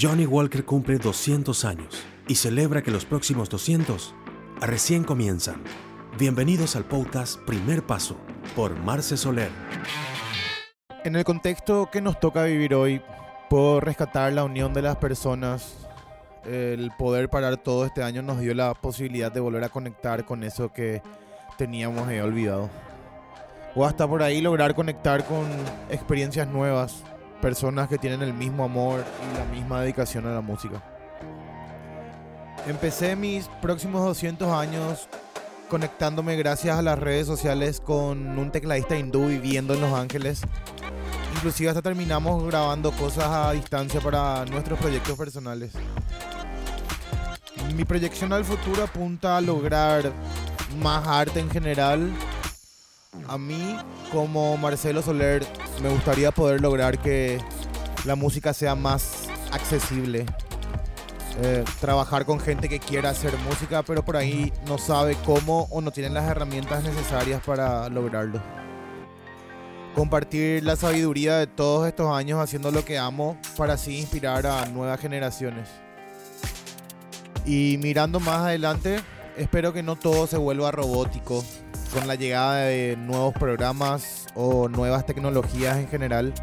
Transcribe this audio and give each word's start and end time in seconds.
Johnny 0.00 0.26
Walker 0.26 0.64
cumple 0.64 0.96
200 0.98 1.64
años 1.64 2.04
y 2.28 2.36
celebra 2.36 2.82
que 2.82 2.92
los 2.92 3.04
próximos 3.04 3.48
200 3.48 4.14
recién 4.60 5.02
comienzan. 5.02 5.60
Bienvenidos 6.16 6.76
al 6.76 6.84
podcast 6.84 7.40
Primer 7.40 7.82
Paso 7.84 8.16
por 8.54 8.78
Marce 8.78 9.16
Soler. 9.16 9.50
En 11.02 11.16
el 11.16 11.24
contexto 11.24 11.88
que 11.90 12.00
nos 12.00 12.20
toca 12.20 12.44
vivir 12.44 12.74
hoy, 12.74 13.02
puedo 13.50 13.80
rescatar 13.80 14.32
la 14.32 14.44
unión 14.44 14.72
de 14.72 14.82
las 14.82 14.96
personas. 14.98 15.88
El 16.44 16.92
poder 16.96 17.28
parar 17.28 17.56
todo 17.56 17.84
este 17.84 18.04
año 18.04 18.22
nos 18.22 18.38
dio 18.38 18.54
la 18.54 18.74
posibilidad 18.74 19.32
de 19.32 19.40
volver 19.40 19.64
a 19.64 19.68
conectar 19.68 20.24
con 20.24 20.44
eso 20.44 20.72
que 20.72 21.02
teníamos 21.56 22.06
olvidado. 22.22 22.70
O 23.74 23.84
hasta 23.84 24.06
por 24.06 24.22
ahí 24.22 24.40
lograr 24.42 24.76
conectar 24.76 25.24
con 25.24 25.48
experiencias 25.90 26.46
nuevas, 26.46 27.02
personas 27.40 27.88
que 27.88 27.98
tienen 27.98 28.22
el 28.22 28.34
mismo 28.34 28.64
amor 28.64 29.04
y 29.30 29.38
la 29.38 29.44
misma 29.46 29.80
dedicación 29.80 30.26
a 30.26 30.34
la 30.34 30.40
música. 30.40 30.82
Empecé 32.66 33.16
mis 33.16 33.48
próximos 33.62 34.04
200 34.04 34.48
años 34.48 35.08
conectándome 35.68 36.36
gracias 36.36 36.78
a 36.78 36.82
las 36.82 36.98
redes 36.98 37.26
sociales 37.26 37.80
con 37.80 38.38
un 38.38 38.50
tecladista 38.50 38.96
hindú 38.96 39.26
viviendo 39.26 39.74
en 39.74 39.80
Los 39.80 39.92
Ángeles. 39.92 40.42
Inclusive 41.34 41.70
hasta 41.70 41.82
terminamos 41.82 42.44
grabando 42.44 42.90
cosas 42.92 43.26
a 43.26 43.52
distancia 43.52 44.00
para 44.00 44.44
nuestros 44.46 44.78
proyectos 44.78 45.16
personales. 45.16 45.72
Mi 47.76 47.84
proyección 47.84 48.32
al 48.32 48.44
futuro 48.44 48.84
apunta 48.84 49.36
a 49.36 49.40
lograr 49.40 50.10
más 50.82 51.06
arte 51.06 51.40
en 51.40 51.50
general. 51.50 52.10
A 53.26 53.38
mí, 53.38 53.76
como 54.12 54.56
Marcelo 54.58 55.02
Soler, 55.02 55.46
me 55.82 55.88
gustaría 55.88 56.30
poder 56.30 56.60
lograr 56.60 56.98
que 56.98 57.38
la 58.04 58.14
música 58.14 58.52
sea 58.52 58.74
más 58.74 59.28
accesible. 59.50 60.26
Eh, 61.40 61.64
trabajar 61.80 62.26
con 62.26 62.40
gente 62.40 62.68
que 62.68 62.80
quiera 62.80 63.10
hacer 63.10 63.36
música, 63.38 63.82
pero 63.82 64.04
por 64.04 64.16
ahí 64.16 64.52
no 64.66 64.76
sabe 64.76 65.16
cómo 65.24 65.68
o 65.70 65.80
no 65.80 65.90
tienen 65.90 66.14
las 66.14 66.28
herramientas 66.28 66.82
necesarias 66.82 67.42
para 67.44 67.88
lograrlo. 67.88 68.42
Compartir 69.94 70.64
la 70.64 70.76
sabiduría 70.76 71.36
de 71.36 71.46
todos 71.46 71.86
estos 71.86 72.14
años 72.14 72.40
haciendo 72.40 72.70
lo 72.70 72.84
que 72.84 72.98
amo 72.98 73.38
para 73.56 73.74
así 73.74 73.98
inspirar 73.98 74.46
a 74.46 74.66
nuevas 74.66 75.00
generaciones. 75.00 75.68
Y 77.46 77.78
mirando 77.78 78.20
más 78.20 78.40
adelante, 78.40 79.00
espero 79.36 79.72
que 79.72 79.82
no 79.82 79.96
todo 79.96 80.26
se 80.26 80.36
vuelva 80.36 80.70
robótico 80.70 81.42
con 81.92 82.06
la 82.06 82.14
llegada 82.14 82.56
de 82.64 82.96
nuevos 82.96 83.34
programas 83.34 84.26
o 84.34 84.68
nuevas 84.68 85.06
tecnologías 85.06 85.78
en 85.78 85.88
general, 85.88 86.34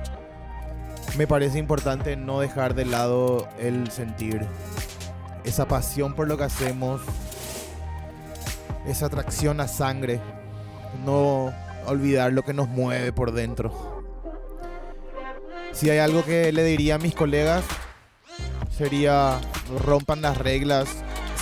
me 1.17 1.27
parece 1.27 1.59
importante 1.59 2.15
no 2.15 2.39
dejar 2.39 2.73
de 2.73 2.85
lado 2.85 3.47
el 3.59 3.91
sentir, 3.91 4.45
esa 5.43 5.67
pasión 5.67 6.13
por 6.13 6.27
lo 6.27 6.37
que 6.37 6.45
hacemos, 6.45 7.01
esa 8.87 9.05
atracción 9.05 9.61
a 9.61 9.67
sangre, 9.67 10.19
no 11.05 11.53
olvidar 11.85 12.33
lo 12.33 12.43
que 12.43 12.53
nos 12.53 12.67
mueve 12.67 13.13
por 13.13 13.31
dentro. 13.31 14.03
Si 15.71 15.89
hay 15.89 15.99
algo 15.99 16.23
que 16.23 16.51
le 16.51 16.63
diría 16.63 16.95
a 16.95 16.99
mis 16.99 17.13
colegas, 17.13 17.63
sería 18.75 19.39
rompan 19.83 20.21
las 20.21 20.37
reglas, 20.37 20.87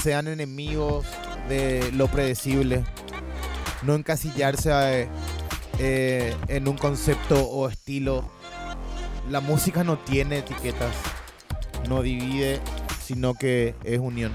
sean 0.02 0.28
enemigos 0.28 1.06
de 1.48 1.92
lo 1.94 2.08
predecible 2.08 2.84
no 3.86 3.96
encasillarse 3.96 4.72
eh, 4.74 5.08
eh, 5.80 6.36
en 6.48 6.68
un 6.68 6.78
concepto 6.78 7.48
o 7.48 7.68
estilo. 7.68 8.30
La 9.30 9.42
música 9.42 9.84
no 9.84 9.98
tiene 10.00 10.40
etiquetas, 10.40 10.96
no 11.88 12.02
divide, 12.02 12.60
sino 13.02 13.34
que 13.34 13.76
es 13.84 14.00
unión. 14.00 14.32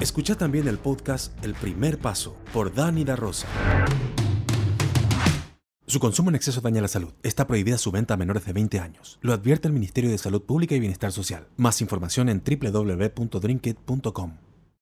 Escucha 0.00 0.36
también 0.36 0.68
el 0.68 0.78
podcast 0.78 1.32
El 1.44 1.54
Primer 1.54 1.98
Paso 1.98 2.36
por 2.52 2.72
Dani 2.72 3.04
da 3.04 3.16
Rosa. 3.16 3.46
Su 5.88 6.00
consumo 6.00 6.30
en 6.30 6.36
exceso 6.36 6.60
daña 6.60 6.82
la 6.82 6.88
salud. 6.88 7.12
Está 7.22 7.46
prohibida 7.46 7.78
su 7.78 7.92
venta 7.92 8.14
a 8.14 8.16
menores 8.16 8.44
de 8.44 8.52
20 8.52 8.80
años. 8.80 9.18
Lo 9.22 9.32
advierte 9.32 9.68
el 9.68 9.74
Ministerio 9.74 10.10
de 10.10 10.18
Salud 10.18 10.42
Pública 10.42 10.74
y 10.74 10.80
Bienestar 10.80 11.12
Social. 11.12 11.46
Más 11.56 11.80
información 11.80 12.28
en 12.28 12.42
www.drinkit.com. 12.44 14.45